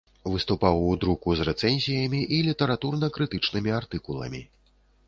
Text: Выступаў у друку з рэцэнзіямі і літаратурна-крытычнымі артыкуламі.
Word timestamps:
Выступаў 0.35 0.79
у 0.85 0.87
друку 1.03 1.35
з 1.41 1.45
рэцэнзіямі 1.49 2.25
і 2.39 2.43
літаратурна-крытычнымі 2.51 3.79
артыкуламі. 3.83 4.43